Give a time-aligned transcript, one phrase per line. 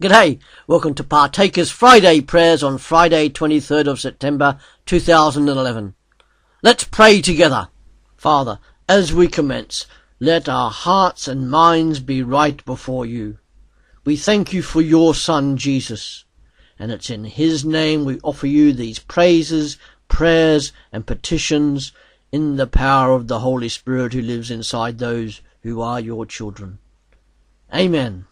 [0.00, 5.94] G'day, welcome to Partakers Friday prayers on Friday 23rd of September 2011.
[6.62, 7.68] Let's pray together.
[8.16, 9.84] Father, as we commence,
[10.18, 13.36] let our hearts and minds be right before you.
[14.06, 16.24] We thank you for your Son Jesus,
[16.78, 19.76] and it's in his name we offer you these praises,
[20.08, 21.92] prayers and petitions
[22.32, 26.78] in the power of the Holy Spirit who lives inside those who are your children.
[27.74, 28.24] Amen.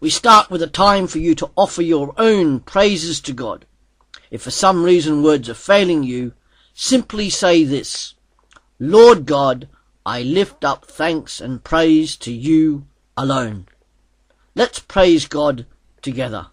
[0.00, 3.66] We start with a time for you to offer your own praises to God.
[4.30, 6.34] If for some reason words are failing you,
[6.72, 8.14] simply say this,
[8.78, 9.68] Lord God,
[10.06, 13.66] I lift up thanks and praise to you alone.
[14.54, 15.66] Let's praise God
[16.00, 16.48] together.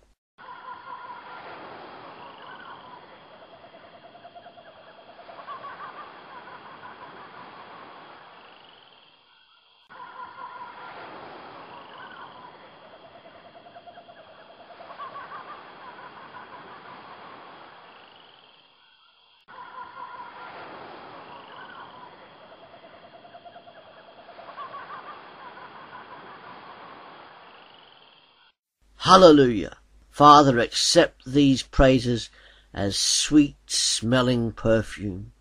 [29.06, 29.78] Hallelujah.
[30.10, 32.32] Father, accept these praises
[32.74, 35.32] as sweet smelling perfume.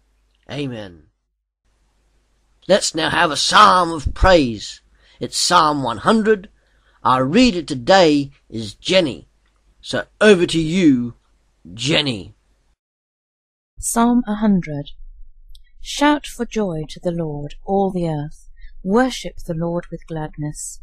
[0.52, 1.04] Amen.
[2.68, 4.82] Let's now have a psalm of praise.
[5.18, 6.50] It's Psalm 100.
[7.02, 9.28] Our reader today is Jenny.
[9.80, 11.14] So over to you,
[11.72, 12.34] Jenny.
[13.78, 14.90] Psalm 100
[15.80, 18.50] Shout for joy to the Lord, all the earth.
[18.82, 20.82] Worship the Lord with gladness.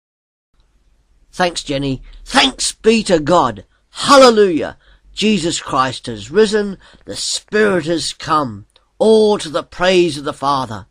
[1.31, 2.01] Thanks, Jenny.
[2.25, 3.65] Thanks be to God.
[3.91, 4.77] Hallelujah.
[5.13, 6.77] Jesus Christ has risen.
[7.05, 8.65] The Spirit has come.
[8.97, 10.87] All to the praise of the Father.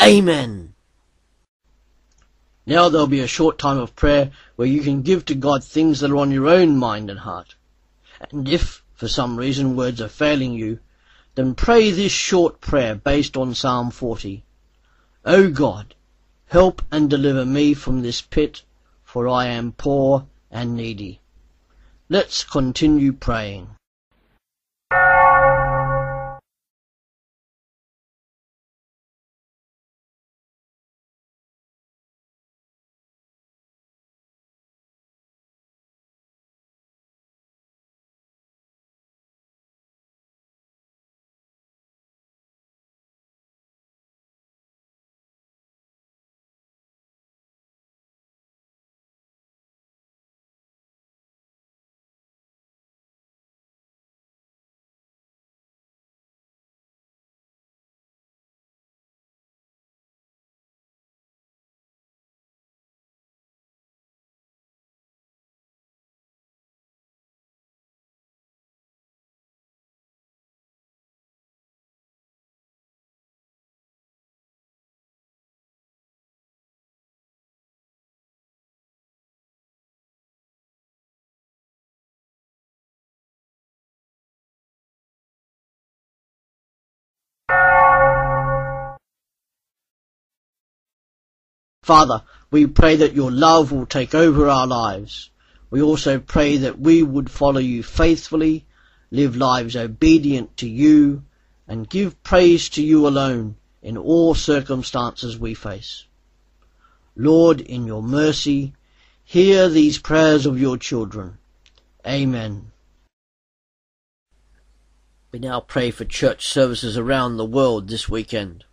[0.00, 0.74] Amen.
[2.66, 6.00] Now there'll be a short time of prayer where you can give to God things
[6.00, 7.54] that are on your own mind and heart.
[8.30, 10.78] And if, for some reason, words are failing you,
[11.34, 14.44] then pray this short prayer based on Psalm 40.
[15.24, 15.94] O God,
[16.46, 18.62] help and deliver me from this pit
[19.12, 21.20] for I am poor and needy.
[22.08, 23.74] Let's continue praying.
[91.90, 95.30] Father, we pray that your love will take over our lives.
[95.70, 98.64] We also pray that we would follow you faithfully,
[99.10, 101.24] live lives obedient to you,
[101.66, 106.04] and give praise to you alone in all circumstances we face.
[107.16, 108.72] Lord, in your mercy,
[109.24, 111.38] hear these prayers of your children.
[112.06, 112.70] Amen.
[115.32, 118.64] We now pray for church services around the world this weekend.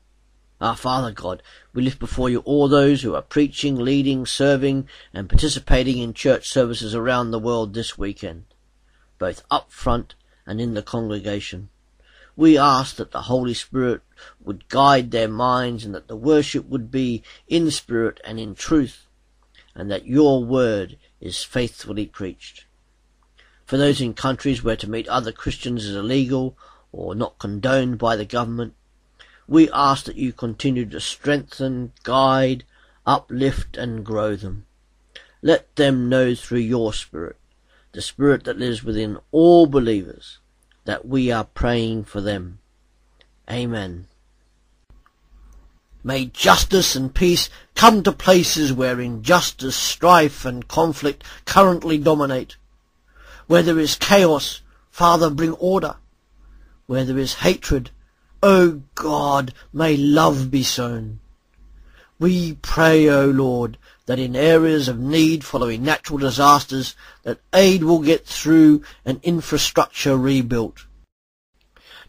[0.59, 1.43] Our Father God,
[1.73, 6.49] we lift before you all those who are preaching, leading, serving, and participating in church
[6.49, 8.45] services around the world this weekend,
[9.19, 10.15] both up front
[10.47, 11.69] and in the congregation.
[12.35, 14.01] We ask that the Holy Spirit
[14.43, 19.05] would guide their minds and that the worship would be in spirit and in truth,
[19.75, 22.65] and that your word is faithfully preached.
[23.63, 26.57] For those in countries where to meet other Christians is illegal
[26.91, 28.73] or not condoned by the government,
[29.47, 32.63] we ask that you continue to strengthen, guide,
[33.05, 34.65] uplift and grow them.
[35.41, 37.37] Let them know through your Spirit
[37.97, 40.37] the Spirit that lives within all believers,
[40.85, 42.59] that we are praying for them.
[43.49, 44.07] Amen.
[46.03, 52.55] May justice and peace come to places where injustice, strife and conflict currently dominate.
[53.47, 54.61] Where there is chaos,
[54.91, 55.95] Father, bring order.
[56.85, 57.89] Where there is hatred,
[58.43, 61.19] O God, may love be sown.
[62.19, 67.99] We pray, O Lord, that in areas of need following natural disasters, that aid will
[67.99, 70.85] get through and infrastructure rebuilt.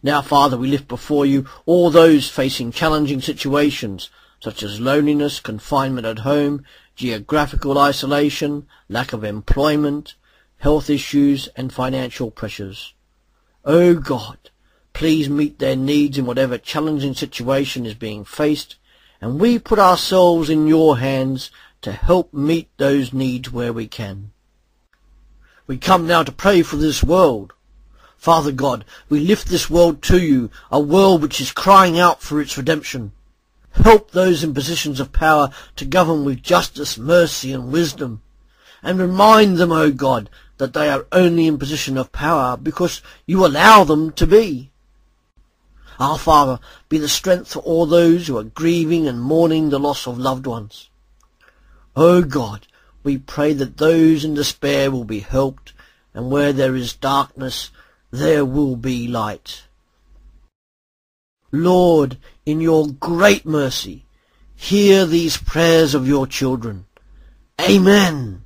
[0.02, 4.10] Now, Father, we lift before you all those facing challenging situations,
[4.40, 6.64] such as loneliness, confinement at home,
[6.94, 10.14] geographical isolation, lack of employment,
[10.58, 12.94] health issues, and financial pressures.
[13.64, 14.50] O God,
[14.98, 18.74] please meet their needs in whatever challenging situation is being faced
[19.20, 24.32] and we put ourselves in your hands to help meet those needs where we can.
[25.68, 27.52] We come now to pray for this world.
[28.16, 32.40] Father God, we lift this world to you, a world which is crying out for
[32.40, 33.12] its redemption.
[33.70, 38.20] Help those in positions of power to govern with justice, mercy and wisdom.
[38.82, 43.46] And remind them, O God, that they are only in position of power because you
[43.46, 44.72] allow them to be.
[45.98, 50.06] Our Father, be the strength for all those who are grieving and mourning the loss
[50.06, 50.90] of loved ones.
[51.96, 52.66] O God,
[53.02, 55.72] we pray that those in despair will be helped,
[56.14, 57.70] and where there is darkness,
[58.10, 59.64] there will be light.
[61.50, 64.04] Lord, in your great mercy,
[64.54, 66.86] hear these prayers of your children.
[67.60, 68.42] Amen.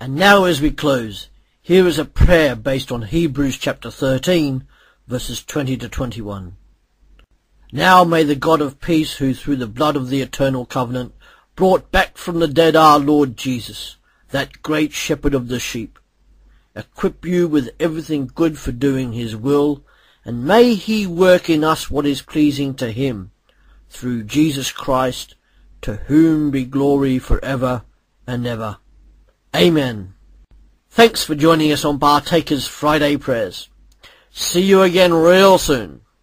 [0.00, 1.28] And now as we close,
[1.60, 4.66] here is a prayer based on Hebrews chapter 13,
[5.10, 6.56] verses 20 to 21.
[7.72, 11.14] Now may the God of peace, who through the blood of the eternal covenant
[11.56, 13.96] brought back from the dead our Lord Jesus,
[14.30, 15.98] that great shepherd of the sheep,
[16.76, 19.84] equip you with everything good for doing his will,
[20.24, 23.32] and may he work in us what is pleasing to him,
[23.88, 25.34] through Jesus Christ,
[25.82, 27.82] to whom be glory for ever
[28.28, 28.78] and ever.
[29.56, 30.14] Amen.
[30.88, 33.69] Thanks for joining us on Partakers Friday Prayers.
[34.30, 36.02] See you again real soon.